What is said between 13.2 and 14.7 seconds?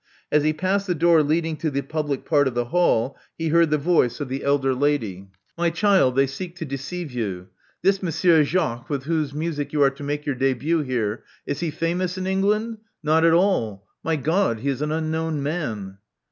at all. My God! he